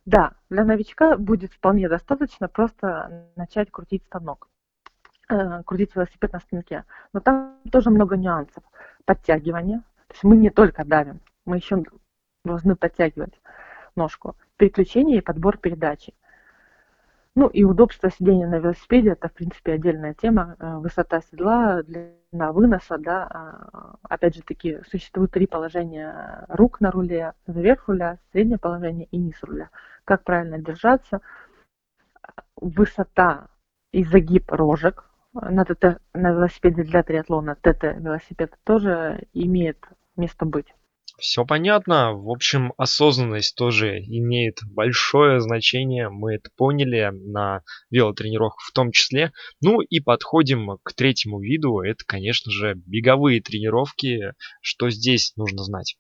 Да, 0.04 0.32
для 0.48 0.64
новичка 0.64 1.16
будет 1.16 1.52
вполне 1.52 1.88
достаточно 1.88 2.48
просто 2.48 3.28
начать 3.36 3.70
крутить 3.70 4.04
станок, 4.04 4.48
э, 5.28 5.62
крутить 5.64 5.94
велосипед 5.94 6.32
на 6.32 6.40
станке. 6.40 6.84
Но 7.12 7.20
там 7.20 7.58
тоже 7.70 7.90
много 7.90 8.16
нюансов. 8.16 8.62
Подтягивание. 9.04 9.80
То 10.06 10.14
есть 10.14 10.24
мы 10.24 10.36
не 10.36 10.50
только 10.50 10.84
давим, 10.84 11.20
мы 11.44 11.56
еще 11.56 11.82
должны 12.44 12.76
подтягивать 12.76 13.38
ножку. 13.96 14.36
Переключение 14.56 15.18
и 15.18 15.22
подбор 15.22 15.58
передачи. 15.58 16.14
Ну 17.38 17.46
и 17.46 17.62
удобство 17.62 18.10
сидения 18.10 18.48
на 18.48 18.56
велосипеде, 18.56 19.10
это, 19.10 19.28
в 19.28 19.32
принципе, 19.32 19.74
отдельная 19.74 20.12
тема. 20.12 20.56
Э, 20.58 20.78
высота 20.78 21.20
седла, 21.20 21.84
длина 21.84 22.50
выноса, 22.50 22.98
да. 22.98 23.28
А, 23.30 23.94
опять 24.02 24.34
же 24.34 24.42
таки, 24.42 24.80
существует 24.90 25.30
три 25.30 25.46
положения 25.46 26.44
рук 26.48 26.80
на 26.80 26.90
руле. 26.90 27.34
Вверх 27.46 27.86
руля, 27.86 28.18
среднее 28.32 28.58
положение 28.58 29.06
и 29.12 29.18
низ 29.18 29.40
руля. 29.42 29.70
Как 30.04 30.24
правильно 30.24 30.58
держаться. 30.58 31.20
Высота 32.56 33.46
и 33.92 34.02
загиб 34.02 34.50
рожек 34.50 35.08
на, 35.32 35.64
ТТ, 35.64 36.00
на 36.14 36.32
велосипеде 36.32 36.82
для 36.82 37.04
триатлона, 37.04 37.54
ТТ-велосипед, 37.54 38.58
тоже 38.64 39.28
имеет 39.32 39.78
место 40.16 40.44
быть. 40.44 40.74
Все 41.18 41.44
понятно. 41.44 42.12
В 42.12 42.30
общем, 42.30 42.72
осознанность 42.76 43.56
тоже 43.56 43.98
имеет 43.98 44.58
большое 44.64 45.40
значение. 45.40 46.08
Мы 46.10 46.36
это 46.36 46.50
поняли 46.56 47.10
на 47.12 47.62
велотренировках 47.90 48.64
в 48.64 48.72
том 48.72 48.92
числе. 48.92 49.32
Ну 49.60 49.80
и 49.80 49.98
подходим 49.98 50.78
к 50.82 50.92
третьему 50.94 51.40
виду. 51.40 51.80
Это, 51.80 52.04
конечно 52.06 52.52
же, 52.52 52.74
беговые 52.86 53.42
тренировки. 53.42 54.32
Что 54.60 54.90
здесь 54.90 55.32
нужно 55.36 55.64
знать? 55.64 55.96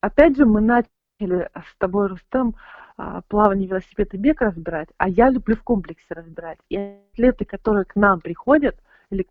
Опять 0.00 0.36
же, 0.36 0.46
мы 0.46 0.62
начали 0.62 1.50
с 1.54 1.76
тобой, 1.78 2.08
Рустам, 2.08 2.56
а, 2.96 3.20
плавание, 3.28 3.68
велосипед 3.68 4.14
и 4.14 4.16
бег 4.16 4.40
разбирать, 4.40 4.88
а 4.96 5.08
я 5.08 5.28
люблю 5.28 5.54
в 5.54 5.62
комплексе 5.62 6.06
разбирать. 6.10 6.58
И 6.70 6.78
атлеты, 6.78 7.44
которые 7.44 7.84
к 7.84 7.94
нам 7.94 8.20
приходят, 8.20 8.76
или, 9.10 9.26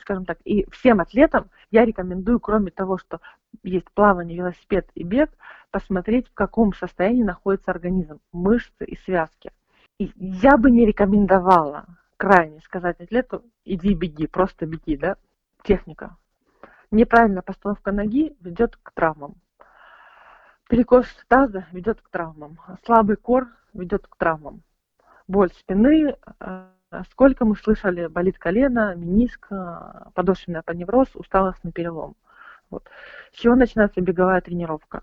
скажем 0.00 0.24
так, 0.24 0.38
и 0.44 0.68
всем 0.70 1.00
атлетам 1.00 1.50
я 1.70 1.84
рекомендую, 1.84 2.40
кроме 2.40 2.70
того, 2.70 2.98
что 2.98 3.20
есть 3.62 3.90
плавание, 3.92 4.38
велосипед 4.38 4.88
и 4.94 5.02
бег, 5.02 5.30
посмотреть, 5.70 6.28
в 6.28 6.34
каком 6.34 6.72
состоянии 6.74 7.22
находится 7.22 7.70
организм, 7.70 8.20
мышцы 8.32 8.84
и 8.84 8.96
связки. 8.96 9.52
И 9.98 10.12
я 10.16 10.56
бы 10.56 10.70
не 10.70 10.86
рекомендовала 10.86 11.86
крайне 12.16 12.60
сказать 12.60 13.00
атлету, 13.00 13.44
иди 13.64 13.94
беги, 13.94 14.26
просто 14.26 14.66
беги, 14.66 14.96
да, 14.96 15.16
техника. 15.62 16.16
Неправильная 16.90 17.42
постановка 17.42 17.92
ноги 17.92 18.36
ведет 18.40 18.76
к 18.76 18.92
травмам. 18.92 19.34
Перекос 20.68 21.06
таза 21.28 21.66
ведет 21.72 22.00
к 22.00 22.08
травмам. 22.10 22.58
Слабый 22.84 23.16
кор 23.16 23.48
ведет 23.72 24.06
к 24.06 24.16
травмам. 24.16 24.62
Боль 25.26 25.50
спины, 25.50 26.16
э, 26.40 26.68
сколько 27.10 27.44
мы 27.44 27.56
слышали, 27.56 28.06
болит 28.06 28.38
колено, 28.38 28.94
мениск, 28.94 29.48
подошвенный 30.14 30.60
апоневроз, 30.60 31.08
усталостный 31.14 31.72
перелом. 31.72 32.16
Вот. 32.70 32.88
С 33.32 33.38
чего 33.38 33.54
начинается 33.54 34.00
беговая 34.00 34.40
тренировка? 34.40 35.02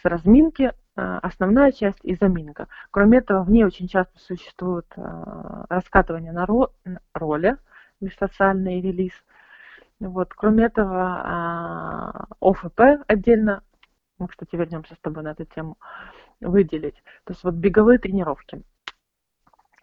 С 0.00 0.04
разминки, 0.04 0.72
э, 0.96 1.18
основная 1.22 1.70
часть 1.72 2.00
и 2.02 2.14
заминка. 2.14 2.68
Кроме 2.90 3.18
этого, 3.18 3.44
в 3.44 3.50
ней 3.50 3.64
очень 3.64 3.88
часто 3.88 4.18
существует 4.18 4.86
раскатывание 4.96 6.32
на 6.32 6.46
роли, 7.14 7.56
межсоциальный 8.00 8.80
релиз. 8.80 9.12
Вот. 10.00 10.34
Кроме 10.34 10.64
этого, 10.64 12.26
ОФП 12.40 12.80
отдельно 13.06 13.62
мы, 14.18 14.28
кстати, 14.28 14.54
вернемся 14.56 14.94
с 14.94 14.98
тобой 14.98 15.22
на 15.24 15.32
эту 15.32 15.44
тему, 15.44 15.76
выделить. 16.40 17.02
То 17.24 17.32
есть 17.32 17.44
вот 17.44 17.54
беговые 17.54 17.98
тренировки. 17.98 18.62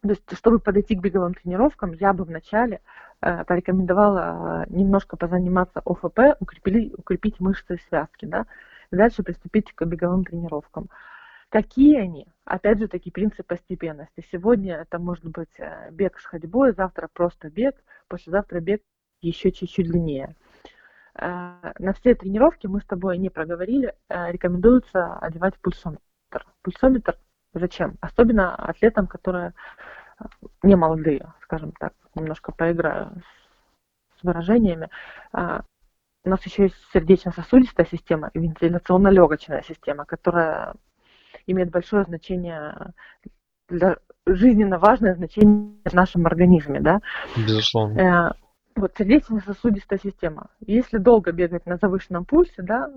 То 0.01 0.10
есть, 0.10 0.24
чтобы 0.36 0.60
подойти 0.60 0.96
к 0.96 1.00
беговым 1.00 1.36
тренировкам, 1.36 1.91
я 1.93 2.12
бы 2.13 2.24
вначале 2.24 2.81
э, 3.22 3.43
порекомендовала 3.46 4.63
э, 4.63 4.74
немножко 4.74 5.15
позаниматься 5.15 5.79
ОФП, 5.86 6.20
укрепили, 6.39 6.91
укрепить 6.98 7.39
мышцы 7.39 7.75
и 7.75 7.81
связки, 7.88 8.25
да, 8.25 8.48
и 8.91 8.96
дальше 8.96 9.22
приступить 9.22 9.72
к 9.74 9.86
беговым 9.86 10.25
тренировкам. 10.25 10.89
Какие 11.50 12.00
они? 12.00 12.27
Опять 12.46 12.79
же, 12.79 12.88
таки 12.88 13.12
принцип 13.12 13.46
постепенности. 13.46 14.25
Сегодня 14.31 14.77
это 14.77 14.98
может 14.98 15.25
быть 15.25 15.60
э, 15.60 15.91
бег 15.91 16.17
с 16.20 16.25
ходьбой, 16.25 16.74
завтра 16.74 17.08
просто 17.13 17.51
бег, 17.51 17.75
послезавтра 18.08 18.60
бег 18.60 18.81
еще 19.22 19.51
чуть-чуть 19.51 19.88
длиннее. 19.88 20.36
Э, 21.13 21.74
на 21.77 21.93
все 21.93 22.15
тренировки 22.15 22.65
мы 22.65 22.81
с 22.81 22.86
тобой 22.86 23.20
не 23.20 23.29
проговорили, 23.29 23.93
рекомендуется 24.10 25.20
одевать 25.20 25.60
пульсометр. 25.60 26.01
Пульсометр 26.63 27.17
зачем? 27.53 27.96
Особенно 28.01 28.55
атлетам, 28.55 29.08
которые 29.08 29.53
э, 30.20 30.25
не 30.63 30.75
молодые, 30.75 31.34
скажем 31.43 31.72
так, 31.79 31.93
немножко 32.15 32.51
поиграю 32.51 33.22
с 34.20 34.24
выражениями. 34.24 34.89
У 35.34 36.29
нас 36.29 36.46
еще 36.46 36.63
есть 36.63 36.75
сердечно-сосудистая 36.93 37.88
система 37.88 38.29
и 38.34 38.39
вентиляционно-легочная 38.39 39.63
система, 39.63 40.05
которая 40.05 40.75
имеет 41.48 41.72
большое 41.72 42.03
значение 42.03 42.93
для 43.67 43.98
жизненно 44.27 44.77
важное 44.77 45.15
значение 45.15 45.77
в 45.84 45.93
нашем 45.93 46.27
организме, 46.27 46.79
да? 46.79 47.00
Безусловно. 47.36 48.36
Вот 48.75 48.93
сердечно-сосудистая 48.98 50.00
система. 50.00 50.50
Если 50.60 50.98
долго 50.98 51.31
бегать 51.31 51.65
на 51.65 51.77
завышенном 51.77 52.25
пульсе, 52.25 52.62
да, 52.62 52.89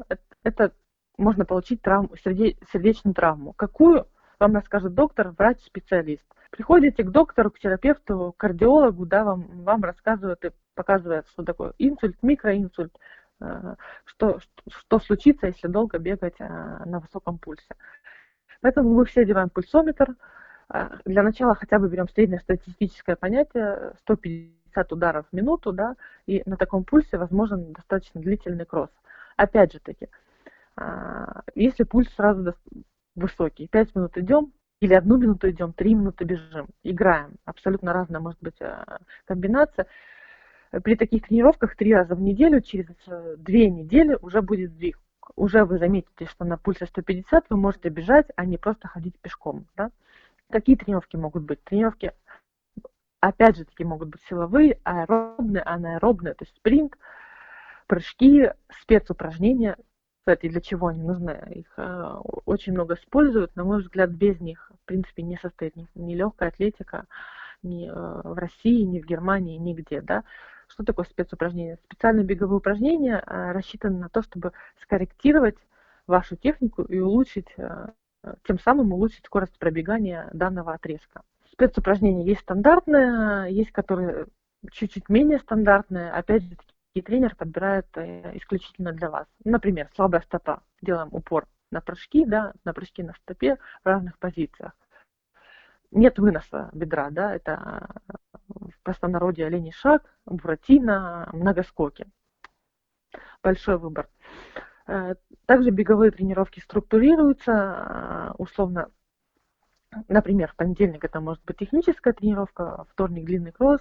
это, 0.44 0.72
можно 1.16 1.44
получить 1.44 1.80
травму, 1.82 2.14
серде, 2.22 2.56
сердечную 2.72 3.14
травму. 3.14 3.54
Какую 3.54 4.06
вам 4.38 4.54
расскажет 4.54 4.94
доктор, 4.94 5.30
врач-специалист. 5.30 6.24
Приходите 6.50 7.02
к 7.02 7.10
доктору, 7.10 7.50
к 7.50 7.58
терапевту, 7.58 8.32
к 8.32 8.40
кардиологу, 8.40 9.06
да, 9.06 9.24
вам, 9.24 9.64
вам 9.64 9.82
рассказывают 9.82 10.44
и 10.44 10.50
показывают, 10.74 11.28
что 11.28 11.42
такое 11.42 11.72
инсульт, 11.78 12.16
микроинсульт, 12.22 12.96
э, 13.40 13.74
что, 14.04 14.38
что 14.68 14.98
случится, 15.00 15.48
если 15.48 15.66
долго 15.66 15.98
бегать 15.98 16.36
э, 16.38 16.46
на 16.84 17.00
высоком 17.00 17.38
пульсе. 17.38 17.74
Поэтому 18.60 18.94
мы 18.94 19.04
все 19.04 19.22
одеваем 19.22 19.50
пульсометр. 19.50 20.14
Э, 20.72 20.90
для 21.04 21.22
начала 21.22 21.54
хотя 21.54 21.78
бы 21.78 21.88
берем 21.88 22.08
среднее 22.08 22.40
статистическое 22.40 23.16
понятие 23.16 23.94
150 24.00 24.64
50 24.74 24.92
ударов 24.92 25.26
в 25.30 25.32
минуту, 25.36 25.72
да, 25.72 25.96
и 26.26 26.42
на 26.46 26.56
таком 26.56 26.84
пульсе 26.84 27.16
возможен 27.16 27.72
достаточно 27.72 28.20
длительный 28.20 28.66
кросс. 28.66 28.90
Опять 29.36 29.72
же 29.72 29.80
таки, 29.80 30.08
если 31.54 31.84
пульс 31.84 32.08
сразу 32.14 32.54
высокий, 33.14 33.68
5 33.68 33.94
минут 33.94 34.16
идем, 34.16 34.52
или 34.80 34.94
одну 34.94 35.16
минуту 35.16 35.50
идем, 35.50 35.72
три 35.72 35.94
минуты 35.94 36.24
бежим, 36.24 36.68
играем. 36.82 37.36
Абсолютно 37.44 37.92
разная 37.92 38.20
может 38.20 38.40
быть 38.40 38.60
а, 38.60 38.98
комбинация. 39.24 39.86
При 40.82 40.96
таких 40.96 41.26
тренировках 41.26 41.76
три 41.76 41.94
раза 41.94 42.14
в 42.14 42.20
неделю, 42.20 42.60
через 42.60 42.86
э, 43.06 43.36
две 43.38 43.70
недели 43.70 44.18
уже 44.20 44.42
будет 44.42 44.72
сдвиг. 44.72 44.98
Уже 45.36 45.64
вы 45.64 45.78
заметите, 45.78 46.26
что 46.26 46.44
на 46.44 46.58
пульсе 46.58 46.86
150 46.86 47.46
вы 47.48 47.56
можете 47.56 47.88
бежать, 47.88 48.26
а 48.36 48.44
не 48.44 48.58
просто 48.58 48.88
ходить 48.88 49.18
пешком. 49.20 49.66
Да? 49.76 49.90
Какие 50.50 50.76
тренировки 50.76 51.16
могут 51.16 51.44
быть? 51.44 51.62
Тренировки 51.62 52.12
опять 53.20 53.56
же 53.56 53.64
таки 53.64 53.84
могут 53.84 54.08
быть 54.08 54.20
силовые, 54.28 54.80
аэробные, 54.84 55.62
анаэробные, 55.62 56.34
то 56.34 56.44
есть 56.44 56.56
спринт, 56.56 56.96
прыжки, 57.86 58.50
спецупражнения. 58.82 59.76
Кстати, 60.24 60.48
для 60.48 60.62
чего 60.62 60.86
они 60.86 61.02
нужны? 61.02 61.38
Их 61.54 61.70
э, 61.76 62.14
очень 62.46 62.72
много 62.72 62.94
используют. 62.94 63.54
На 63.56 63.64
мой 63.64 63.82
взгляд, 63.82 64.08
без 64.08 64.40
них, 64.40 64.72
в 64.82 64.86
принципе, 64.86 65.22
не 65.22 65.36
состоит 65.36 65.76
ни, 65.76 65.86
ни 65.94 66.14
легкая 66.14 66.48
атлетика, 66.48 67.04
ни 67.62 67.86
э, 67.86 67.92
в 67.92 68.38
России, 68.38 68.84
ни 68.84 69.00
в 69.00 69.04
Германии, 69.04 69.58
нигде. 69.58 70.00
Да? 70.00 70.24
Что 70.66 70.82
такое 70.82 71.04
спецупражнение? 71.04 71.78
Специальные 71.84 72.24
беговые 72.24 72.56
упражнения 72.56 73.22
э, 73.26 73.52
рассчитаны 73.52 73.98
на 73.98 74.08
то, 74.08 74.22
чтобы 74.22 74.52
скорректировать 74.80 75.58
вашу 76.06 76.36
технику 76.36 76.84
и 76.84 76.98
улучшить, 77.00 77.52
э, 77.58 77.88
тем 78.46 78.58
самым 78.60 78.94
улучшить 78.94 79.26
скорость 79.26 79.58
пробегания 79.58 80.30
данного 80.32 80.72
отрезка 80.72 81.20
спецупражнения 81.52 82.24
есть 82.24 82.40
стандартные, 82.40 83.54
есть 83.54 83.72
которые 83.72 84.26
чуть-чуть 84.72 85.08
менее 85.08 85.38
стандартные. 85.38 86.10
Опять 86.10 86.42
же, 86.42 86.56
и 86.94 87.02
тренер 87.02 87.34
подбирает 87.34 87.86
э, 87.96 88.36
исключительно 88.38 88.92
для 88.92 89.10
вас. 89.10 89.26
Например, 89.44 89.90
слабая 89.94 90.22
стопа. 90.22 90.62
Делаем 90.80 91.08
упор 91.10 91.46
на 91.70 91.80
прыжки, 91.80 92.24
да, 92.24 92.54
на 92.64 92.72
прыжки 92.72 93.02
на 93.02 93.12
стопе 93.14 93.58
в 93.82 93.86
разных 93.86 94.16
позициях. 94.18 94.72
Нет 95.90 96.18
выноса 96.18 96.70
бедра, 96.72 97.10
да, 97.10 97.34
это 97.34 97.88
в 98.48 98.78
простонародье 98.82 99.46
оленей 99.46 99.72
шаг, 99.72 100.02
буратино, 100.24 101.28
многоскоки. 101.32 102.06
Большой 103.42 103.76
выбор. 103.78 104.08
Э, 104.86 105.16
также 105.46 105.70
беговые 105.70 106.12
тренировки 106.12 106.60
структурируются, 106.60 107.52
э, 107.52 108.34
условно 108.38 108.88
Например, 110.08 110.50
в 110.50 110.56
понедельник 110.56 111.04
это 111.04 111.20
может 111.20 111.44
быть 111.44 111.58
техническая 111.58 112.12
тренировка, 112.12 112.84
вторник 112.90 113.26
длинный 113.26 113.52
кросс, 113.52 113.80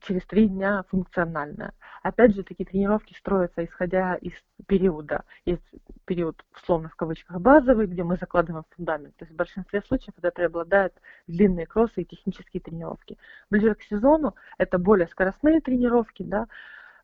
через 0.00 0.24
три 0.26 0.48
дня 0.48 0.84
функциональная. 0.88 1.74
Опять 2.02 2.34
же, 2.34 2.42
такие 2.42 2.66
тренировки 2.66 3.14
строятся 3.14 3.64
исходя 3.64 4.14
из 4.16 4.32
периода. 4.66 5.24
Есть 5.44 5.62
период, 6.04 6.44
условно 6.54 6.88
в 6.88 6.96
кавычках, 6.96 7.40
базовый, 7.40 7.86
где 7.86 8.02
мы 8.02 8.16
закладываем 8.16 8.64
фундамент. 8.70 9.16
То 9.16 9.24
есть 9.24 9.32
в 9.32 9.36
большинстве 9.36 9.82
случаев 9.82 10.14
это 10.18 10.30
преобладают 10.30 10.94
длинные 11.26 11.66
кроссы 11.66 12.02
и 12.02 12.04
технические 12.04 12.60
тренировки. 12.60 13.18
Ближе 13.50 13.74
к 13.74 13.82
сезону 13.82 14.34
это 14.58 14.78
более 14.78 15.06
скоростные 15.08 15.60
тренировки, 15.60 16.22
да, 16.22 16.48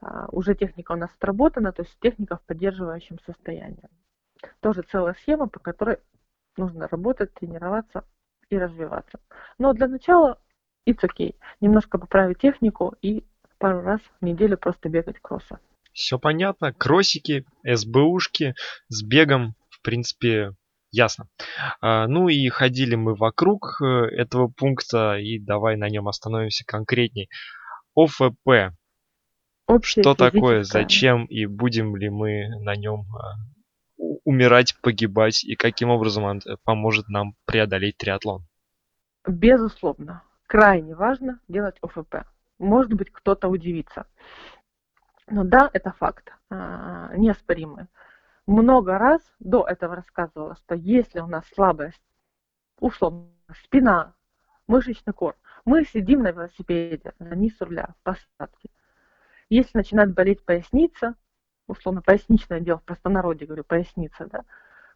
а, 0.01 0.29
уже 0.31 0.55
техника 0.55 0.93
у 0.93 0.97
нас 0.97 1.11
отработана, 1.17 1.73
то 1.73 1.83
есть 1.83 1.99
техника 2.01 2.37
в 2.37 2.43
поддерживающем 2.43 3.19
состоянии. 3.21 3.89
Тоже 4.61 4.83
целая 4.83 5.15
схема, 5.15 5.49
по 5.49 5.59
которой 5.59 5.99
нужно 6.57 6.89
работать, 6.89 7.35
тренироваться 7.35 8.05
и 8.51 8.59
развиваться. 8.59 9.21
Но 9.59 9.73
для 9.73 9.89
начала 9.89 10.41
it's 10.89 11.03
okay. 11.03 11.35
Немножко 11.61 11.99
поправить 11.99 12.39
технику 12.39 12.95
и 13.03 13.25
пару 13.59 13.83
раз 13.83 14.01
в 14.21 14.25
неделю 14.25 14.57
просто 14.57 14.89
бегать 14.89 15.19
кроссы. 15.21 15.59
Все 15.93 16.19
понятно. 16.19 16.73
Кроссики, 16.73 17.45
СБУшки 17.65 18.55
с 18.89 19.03
бегом, 19.03 19.55
в 19.69 19.83
принципе, 19.83 20.53
ясно. 20.91 21.29
А, 21.81 22.07
ну 22.07 22.29
и 22.29 22.49
ходили 22.49 22.95
мы 22.95 23.15
вокруг 23.15 23.81
э, 23.83 23.85
этого 23.85 24.49
пункта, 24.49 25.19
и 25.19 25.39
давай 25.39 25.77
на 25.77 25.89
нем 25.89 26.09
остановимся 26.09 26.65
конкретней. 26.65 27.29
ОФП. 27.97 28.75
Общее 29.67 30.03
Что 30.03 30.15
такое, 30.15 30.63
зачем 30.63 31.27
и 31.27 31.47
будем 31.47 31.97
ли 31.97 32.09
мы 32.09 32.49
на 32.63 32.77
нем 32.77 33.05
а, 33.15 33.35
умирать, 34.25 34.77
погибать, 34.81 35.45
и 35.45 35.57
каким 35.57 35.91
образом 35.91 36.25
он 36.25 36.39
э, 36.39 36.57
поможет 36.65 37.09
нам 37.09 37.35
преодолеть 37.45 37.99
триатлон? 37.99 38.47
Безусловно. 39.27 40.23
Крайне 40.49 40.95
важно 40.95 41.41
делать 41.47 41.77
ОФП. 41.83 42.25
Может 42.59 42.95
быть, 42.95 43.13
кто-то 43.13 43.49
удивится. 43.49 44.07
Но 45.27 45.45
да, 45.45 45.69
это 45.75 45.93
факт, 45.93 46.33
а, 46.49 47.15
неоспоримый. 47.15 47.87
Много 48.47 48.97
раз 48.97 49.21
до 49.41 49.67
этого 49.69 49.97
рассказывала, 49.97 50.57
что 50.57 50.75
если 50.75 51.21
у 51.21 51.27
нас 51.27 51.45
слабость, 51.55 52.01
условно, 52.81 53.29
спина, 53.63 54.15
мышечный 54.67 55.13
кор, 55.13 55.37
мы 55.67 55.85
сидим 55.85 56.23
на 56.23 56.31
велосипеде, 56.31 57.13
на 57.19 57.35
низ 57.35 57.61
руля, 57.61 57.95
в 58.01 58.03
посадке. 58.03 58.71
Если 59.51 59.77
начинает 59.77 60.15
болеть 60.15 60.43
поясница, 60.47 61.15
условно, 61.67 62.01
поясничное 62.01 62.61
дело, 62.61 62.79
в 62.79 62.85
простонародье 62.85 63.47
говорю, 63.47 63.65
поясница, 63.65 64.25
да, 64.25 64.45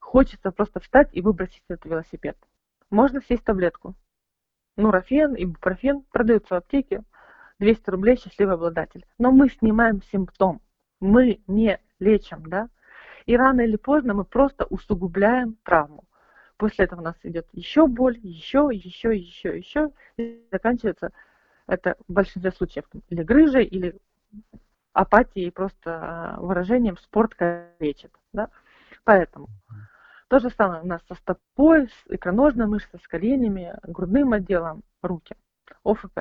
хочется 0.00 0.50
просто 0.50 0.80
встать 0.80 1.10
и 1.12 1.20
выбросить 1.20 1.62
этот 1.68 1.84
велосипед. 1.84 2.38
Можно 2.88 3.20
съесть 3.20 3.44
таблетку. 3.44 3.94
Нурофен, 4.76 5.34
ибупрофен 5.34 6.02
продаются 6.10 6.54
в 6.54 6.58
аптеке, 6.58 7.02
200 7.58 7.90
рублей 7.90 8.16
счастливый 8.16 8.54
обладатель. 8.54 9.04
Но 9.18 9.30
мы 9.30 9.48
снимаем 9.48 10.02
симптом, 10.10 10.60
мы 11.00 11.40
не 11.46 11.78
лечим, 11.98 12.44
да. 12.46 12.68
И 13.26 13.36
рано 13.36 13.60
или 13.60 13.76
поздно 13.76 14.14
мы 14.14 14.24
просто 14.24 14.64
усугубляем 14.64 15.56
травму. 15.62 16.04
После 16.56 16.84
этого 16.84 17.00
у 17.00 17.04
нас 17.04 17.16
идет 17.22 17.46
еще 17.52 17.86
боль, 17.86 18.18
еще, 18.22 18.68
еще, 18.72 19.16
еще, 19.16 19.56
еще. 19.56 19.90
И 20.16 20.46
заканчивается 20.50 21.12
это 21.66 21.96
в 22.08 22.12
большинстве 22.12 22.52
случаев 22.52 22.84
или 23.08 23.22
грыжей, 23.22 23.64
или 23.64 23.96
апатией, 24.92 25.50
просто 25.50 25.80
а, 25.86 26.40
выражением 26.40 26.96
спорт 26.98 27.34
лечит. 27.78 28.12
Да? 28.32 28.48
Поэтому 29.04 29.48
то 30.32 30.38
же 30.38 30.48
самое 30.48 30.80
у 30.80 30.86
нас 30.86 31.02
со 31.08 31.14
стопой, 31.14 31.88
с 31.88 32.06
икроножной 32.08 32.66
мышцей, 32.66 32.98
с 32.98 33.06
коленями, 33.06 33.74
грудным 33.82 34.32
отделом, 34.32 34.82
руки, 35.02 35.36
ОФП 35.84 36.20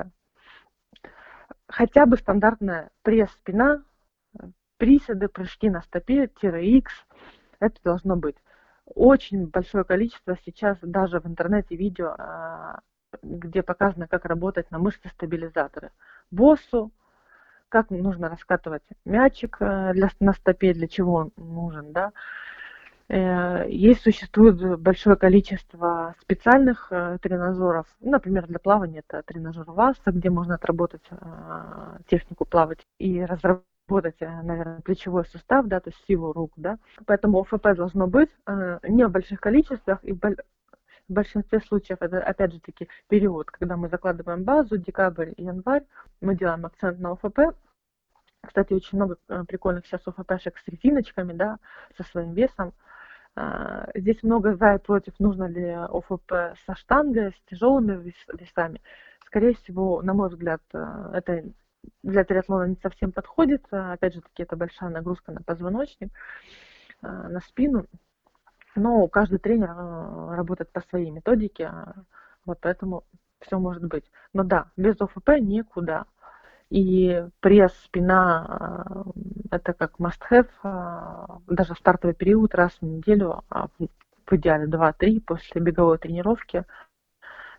хотя 1.72 2.04
бы 2.04 2.18
стандартная 2.18 2.90
пресс-спина, 3.00 3.82
приседы, 4.76 5.28
прыжки 5.28 5.70
на 5.70 5.80
стопе, 5.80 6.28
тире-X, 6.28 6.92
это 7.60 7.82
должно 7.82 8.16
быть. 8.16 8.36
Очень 8.84 9.46
большое 9.46 9.84
количество 9.84 10.36
сейчас 10.44 10.76
даже 10.82 11.18
в 11.18 11.26
интернете 11.26 11.74
видео, 11.74 12.14
а, 12.18 12.80
где 13.22 13.62
показано, 13.62 14.06
как 14.06 14.26
работать 14.26 14.70
на 14.70 14.78
мышцы-стабилизаторы. 14.78 15.92
Боссу, 16.30 16.90
как 17.70 17.88
нужно 17.88 18.28
раскатывать 18.28 18.82
мячик 19.06 19.56
э, 19.60 19.92
для, 19.94 20.10
на 20.20 20.34
стопе, 20.34 20.74
для 20.74 20.88
чего 20.88 21.14
он 21.14 21.32
нужен, 21.36 21.92
да, 21.92 22.12
есть, 23.08 24.02
существует 24.02 24.80
большое 24.80 25.16
количество 25.16 26.14
специальных 26.20 26.88
э, 26.90 27.18
тренажеров. 27.20 27.86
Например, 28.00 28.46
для 28.46 28.58
плавания 28.58 29.02
это 29.06 29.22
тренажер 29.22 29.64
ВАСа, 29.64 30.12
где 30.12 30.30
можно 30.30 30.54
отработать 30.54 31.02
э, 31.10 31.98
технику 32.08 32.44
плавать 32.44 32.86
и 32.98 33.24
разработать, 33.24 34.20
наверное, 34.20 34.80
плечевой 34.80 35.26
сустав, 35.26 35.66
да, 35.66 35.80
то 35.80 35.90
есть 35.90 36.02
силу 36.06 36.32
рук, 36.32 36.52
да. 36.56 36.78
Поэтому 37.06 37.40
ОФП 37.40 37.74
должно 37.74 38.06
быть 38.06 38.30
не 38.88 39.06
в 39.06 39.10
больших 39.10 39.40
количествах 39.40 39.98
и 40.02 40.12
в 40.12 40.18
большинстве 41.08 41.60
случаев 41.60 41.98
это, 42.00 42.22
опять 42.22 42.52
же 42.52 42.60
таки, 42.60 42.88
период, 43.08 43.50
когда 43.50 43.76
мы 43.76 43.88
закладываем 43.88 44.44
базу, 44.44 44.78
декабрь 44.78 45.32
январь, 45.36 45.84
мы 46.20 46.36
делаем 46.36 46.64
акцент 46.64 47.00
на 47.00 47.12
ОФП, 47.12 47.54
кстати, 48.44 48.72
очень 48.72 48.98
много 48.98 49.16
прикольных 49.46 49.86
сейчас 49.86 50.00
ОФПшек 50.06 50.58
с 50.58 50.66
резиночками, 50.68 51.32
да, 51.32 51.58
со 51.96 52.02
своим 52.02 52.32
весом. 52.32 52.72
Здесь 53.94 54.22
много 54.22 54.56
за 54.56 54.74
и 54.74 54.78
против, 54.78 55.18
нужно 55.18 55.44
ли 55.44 55.70
ОФП 55.70 56.56
со 56.66 56.74
штангой, 56.74 57.32
с 57.32 57.50
тяжелыми 57.50 58.12
весами. 58.34 58.80
Скорее 59.32 59.54
всего, 59.54 60.02
на 60.02 60.12
мой 60.12 60.28
взгляд, 60.28 60.60
э, 60.74 61.10
это 61.14 61.42
для 62.02 62.22
триатлона 62.22 62.64
не 62.64 62.76
совсем 62.82 63.12
подходит. 63.12 63.64
Опять 63.70 64.12
же 64.12 64.20
таки, 64.20 64.42
это 64.42 64.56
большая 64.56 64.90
нагрузка 64.90 65.32
на 65.32 65.40
позвоночник, 65.42 66.10
э, 67.02 67.06
на 67.06 67.40
спину. 67.40 67.86
Но 68.74 69.08
каждый 69.08 69.38
тренер 69.38 69.70
э, 69.70 70.34
работает 70.34 70.70
по 70.70 70.82
своей 70.82 71.10
методике, 71.10 71.72
вот 72.44 72.58
поэтому 72.60 73.04
все 73.40 73.58
может 73.58 73.84
быть. 73.84 74.04
Но 74.34 74.44
да, 74.44 74.70
без 74.76 75.00
ОФП 75.00 75.30
никуда. 75.40 76.04
И 76.72 77.22
пресс, 77.40 77.74
спина, 77.84 79.04
э, 79.04 79.10
это 79.50 79.74
как 79.74 80.00
must-have, 80.00 80.48
э, 80.64 81.52
даже 81.54 81.74
в 81.74 81.78
стартовый 81.78 82.14
период 82.14 82.54
раз 82.54 82.72
в 82.80 82.82
неделю, 82.82 83.44
а 83.50 83.66
в 83.66 84.32
идеале 84.34 84.66
2-3 84.66 85.20
после 85.20 85.60
беговой 85.60 85.98
тренировки, 85.98 86.64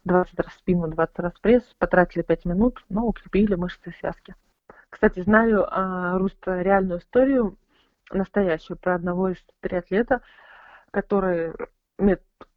20 0.06 0.39
раз 0.39 0.54
спину, 0.56 0.88
20 0.88 1.19
раз 1.19 1.34
пресс, 1.43 1.63
потратили 1.78 2.23
5 2.23 2.45
минут, 2.45 2.84
но 2.89 3.06
укрепили 3.06 3.54
мышцы 3.54 3.91
и 3.91 3.99
связки. 3.99 4.34
Кстати, 4.89 5.19
знаю 5.19 5.67
а, 5.69 6.17
Руста 6.17 6.63
реальную 6.63 6.99
историю, 6.99 7.56
настоящую, 8.12 8.78
про 8.78 8.95
одного 8.95 9.30
из 9.30 9.38
триатлета, 9.60 10.21
который, 10.89 11.54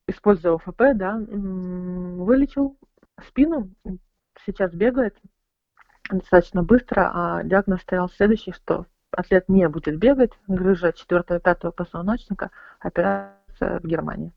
используя 0.08 0.54
ОФП, 0.54 0.94
да, 0.94 1.18
вылечил 1.18 2.78
спину, 3.28 3.68
сейчас 4.46 4.72
бегает, 4.72 5.18
достаточно 6.10 6.62
быстро, 6.62 7.10
а 7.12 7.42
диагноз 7.42 7.82
стоял 7.82 8.08
следующий, 8.08 8.52
что 8.52 8.86
атлет 9.10 9.48
не 9.48 9.68
будет 9.68 9.98
бегать, 9.98 10.32
грыжа 10.46 10.92
4-5 11.10 11.72
позвоночника, 11.72 12.50
операция 12.80 13.80
в 13.80 13.84
Германии. 13.84 14.32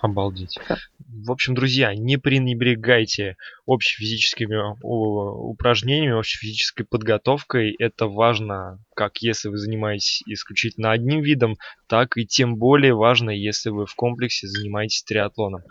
Обалдеть. 0.00 0.56
Все. 0.62 0.76
В 1.08 1.32
общем, 1.32 1.54
друзья, 1.54 1.94
не 1.94 2.16
пренебрегайте 2.16 3.36
общефизическими 3.66 4.56
упражнениями, 4.82 6.18
общефизической 6.18 6.86
подготовкой. 6.86 7.74
Это 7.76 8.06
важно, 8.06 8.78
как 8.94 9.18
если 9.18 9.48
вы 9.48 9.58
занимаетесь 9.58 10.22
исключительно 10.26 10.92
одним 10.92 11.22
видом, 11.22 11.56
так 11.88 12.16
и 12.16 12.24
тем 12.24 12.56
более 12.56 12.94
важно, 12.94 13.30
если 13.30 13.70
вы 13.70 13.86
в 13.86 13.94
комплексе 13.96 14.46
занимаетесь 14.46 15.02
триатлоном. 15.02 15.62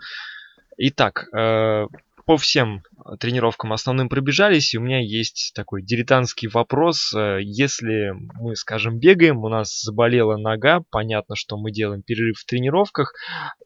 Итак, 0.76 1.28
э, 1.34 1.86
по 2.30 2.36
всем 2.36 2.84
э, 2.94 3.16
тренировкам 3.18 3.72
основным 3.72 4.08
пробежались, 4.08 4.72
и 4.72 4.78
у 4.78 4.80
меня 4.80 5.00
есть 5.00 5.50
такой 5.52 5.82
дилетантский 5.82 6.46
вопрос. 6.46 7.12
Э, 7.12 7.38
если 7.42 8.12
мы, 8.40 8.54
скажем, 8.54 9.00
бегаем, 9.00 9.38
у 9.38 9.48
нас 9.48 9.80
заболела 9.82 10.36
нога, 10.36 10.84
понятно, 10.92 11.34
что 11.34 11.56
мы 11.56 11.72
делаем 11.72 12.02
перерыв 12.02 12.38
в 12.38 12.46
тренировках, 12.46 13.14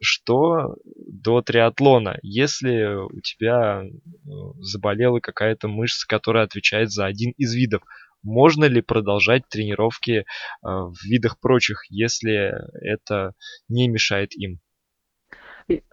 что 0.01 0.77
до 0.83 1.43
триатлона, 1.43 2.17
если 2.23 2.95
у 2.95 3.21
тебя 3.21 3.83
э, 3.83 3.87
заболела 4.61 5.19
какая-то 5.19 5.67
мышца, 5.67 6.07
которая 6.07 6.45
отвечает 6.45 6.89
за 6.89 7.05
один 7.05 7.33
из 7.37 7.53
видов, 7.53 7.83
можно 8.23 8.65
ли 8.65 8.81
продолжать 8.81 9.47
тренировки 9.47 10.25
в 10.63 10.95
видах 11.03 11.39
прочих, 11.39 11.83
если 11.91 12.51
это 12.81 13.33
не 13.69 13.87
мешает 13.89 14.33
им? 14.33 14.59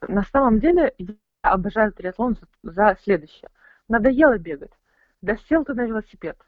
На 0.08 0.22
самом 0.22 0.58
деле 0.58 0.94
обожаю 1.42 1.92
триатлон 1.92 2.36
за 2.62 2.96
следующее. 3.02 3.50
Надоело 3.88 4.38
бегать. 4.38 4.72
Да 5.20 5.36
сел 5.48 5.64
ты 5.64 5.74
на 5.74 5.84
велосипед 5.84 6.38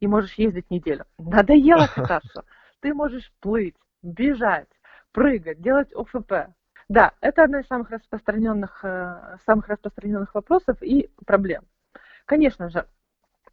и 0.00 0.06
можешь 0.06 0.34
ездить 0.34 0.70
неделю. 0.70 1.04
Надоело 1.18 1.86
кататься. 1.94 2.44
Ты 2.80 2.92
можешь 2.94 3.32
плыть, 3.40 3.76
бежать, 4.02 4.68
прыгать, 5.12 5.60
делать 5.60 5.92
ОФП. 5.94 6.50
Да, 6.88 7.14
это 7.20 7.44
одна 7.44 7.60
из 7.60 7.66
самых 7.66 7.90
распространенных, 7.90 8.80
э, 8.84 9.38
самых 9.46 9.68
распространенных 9.68 10.34
вопросов 10.34 10.82
и 10.82 11.10
проблем. 11.24 11.64
Конечно 12.26 12.68
же, 12.68 12.86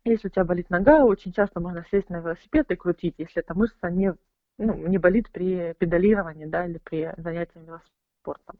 если 0.03 0.27
у 0.27 0.31
тебя 0.31 0.43
болит 0.43 0.69
нога, 0.69 1.05
очень 1.05 1.31
часто 1.31 1.59
можно 1.61 1.85
сесть 1.91 2.09
на 2.09 2.17
велосипед 2.17 2.69
и 2.71 2.75
крутить, 2.75 3.15
если 3.19 3.41
эта 3.41 3.53
мышца 3.53 3.89
не, 3.89 4.15
ну, 4.57 4.87
не 4.87 4.97
болит 4.97 5.31
при 5.31 5.73
педалировании 5.75 6.45
да, 6.45 6.65
или 6.65 6.79
при 6.79 7.13
занятии 7.17 7.59
велоспортом. 7.59 8.59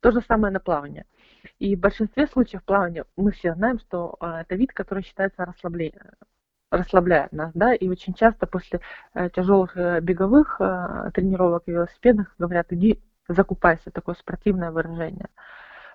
То 0.00 0.10
же 0.10 0.20
самое 0.22 0.52
на 0.52 0.58
плавание. 0.60 1.06
И 1.58 1.76
в 1.76 1.80
большинстве 1.80 2.26
случаев 2.26 2.62
плавания 2.64 3.04
мы 3.16 3.32
все 3.32 3.54
знаем, 3.54 3.78
что 3.78 4.16
а, 4.20 4.42
это 4.42 4.54
вид, 4.54 4.72
который 4.72 5.02
считается 5.02 5.44
расслаблением 5.44 6.12
расслабляет 6.70 7.32
нас, 7.32 7.50
да, 7.54 7.74
и 7.74 7.88
очень 7.88 8.14
часто 8.14 8.46
после 8.46 8.80
э, 9.14 9.28
тяжелых 9.30 9.76
э, 9.76 10.00
беговых 10.00 10.60
э, 10.60 11.10
тренировок 11.14 11.64
и 11.66 11.72
велосипедных 11.72 12.34
говорят, 12.38 12.66
иди 12.70 13.00
закупайся, 13.28 13.90
такое 13.90 14.14
спортивное 14.14 14.70
выражение. 14.70 15.28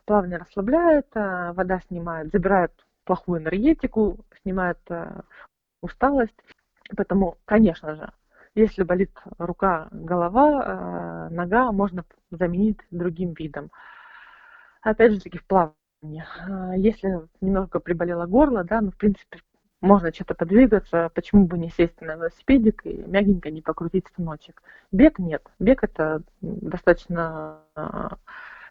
Плавание 0.05 0.37
расслабляет, 0.37 1.07
вода 1.15 1.79
снимает, 1.87 2.31
забирает 2.31 2.71
плохую 3.05 3.41
энергетику, 3.41 4.19
снимает 4.43 4.77
усталость. 5.81 6.35
Поэтому, 6.95 7.37
конечно 7.45 7.95
же, 7.95 8.11
если 8.53 8.83
болит 8.83 9.11
рука, 9.39 9.87
голова, 9.91 11.27
нога, 11.31 11.71
можно 11.71 12.05
заменить 12.29 12.77
другим 12.91 13.33
видом. 13.33 13.71
Опять 14.85 15.13
же 15.13 15.19
таки 15.19 15.39
в 15.39 15.45
плавании. 15.45 16.23
Если 16.77 17.09
немного 17.41 17.79
приболело 17.79 18.27
горло, 18.27 18.63
да, 18.63 18.81
ну, 18.81 18.91
в 18.91 18.97
принципе, 18.97 19.39
можно 19.81 20.13
что-то 20.13 20.35
подвигаться, 20.35 21.09
почему 21.15 21.47
бы 21.47 21.57
не 21.57 21.71
сесть 21.71 21.99
на 22.01 22.13
велосипедик 22.13 22.85
и 22.85 22.93
мягенько 22.93 23.49
не 23.49 23.63
покрутить 23.63 24.07
станочек. 24.07 24.61
Бег 24.91 25.17
нет. 25.17 25.41
Бег 25.57 25.83
это 25.83 26.21
достаточно 26.41 27.61
а, 27.75 28.17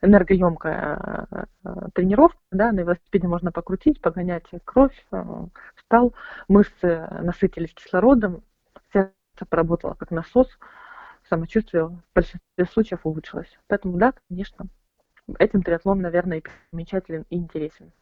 энергоемкая 0.03 1.27
а, 1.65 1.91
тренировка, 1.95 2.39
да, 2.53 2.71
на 2.71 2.81
велосипеде 2.81 3.27
можно 3.27 3.51
покрутить, 3.51 4.01
погонять 4.01 4.47
кровь, 4.65 5.05
а, 5.11 5.49
встал, 5.75 6.15
мышцы 6.47 7.09
насытились 7.23 7.75
кислородом, 7.75 8.45
сердце 8.93 9.13
поработало 9.49 9.95
как 9.95 10.13
насос, 10.13 10.49
самочувствие 11.29 11.87
в 11.87 12.01
большинстве 12.15 12.67
случаев 12.73 13.01
улучшилось. 13.03 13.59
Поэтому 13.67 13.99
да, 13.99 14.15
конечно, 14.29 14.69
этим 15.39 15.63
триатлон, 15.63 16.01
наверное, 16.01 16.43
примечателен 16.71 17.25
и 17.31 17.37
интересен. 17.37 17.93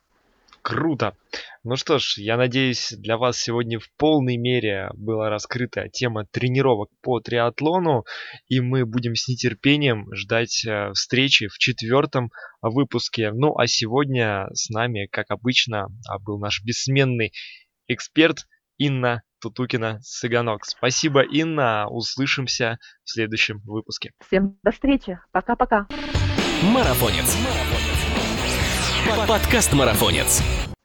Круто. 0.63 1.17
Ну 1.65 1.77
что 1.77 1.99
ж, 1.99 2.19
я 2.19 2.37
надеюсь, 2.37 2.93
для 2.97 3.17
вас 3.17 3.37
сегодня 3.39 3.81
в 3.81 3.91
полной 3.97 4.37
мере 4.37 4.91
была 4.95 5.29
раскрыта 5.29 5.89
тема 5.89 6.25
тренировок 6.25 6.89
по 7.03 7.19
триатлону, 7.21 8.05
и 8.49 8.61
мы 8.61 8.87
будем 8.87 9.17
с 9.17 9.27
нетерпением 9.27 10.07
ждать 10.15 10.65
э, 10.65 10.93
встречи 10.93 11.49
в 11.49 11.59
четвертом 11.59 12.31
выпуске. 12.63 13.33
Ну 13.33 13.59
а 13.59 13.67
сегодня 13.67 14.47
с 14.53 14.71
нами, 14.71 15.09
как 15.11 15.31
обычно, 15.31 15.89
а, 16.09 16.21
был 16.21 16.39
наш 16.39 16.63
бессменный 16.65 17.33
эксперт 17.89 18.47
Инна 18.79 19.23
Тутукина 19.41 19.99
Сыганок. 20.03 20.65
Спасибо, 20.65 21.23
Инна. 21.23 21.89
Услышимся 21.89 22.79
в 23.05 23.11
следующем 23.11 23.61
выпуске. 23.65 24.13
Всем 24.25 24.57
до 24.63 24.71
встречи. 24.71 25.19
Пока-пока. 25.33 25.89
Марафонец. 26.63 27.37
Подкаст 29.27 29.73
Марафонец. 29.73 30.62